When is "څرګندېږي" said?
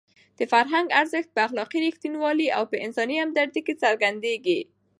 3.83-4.59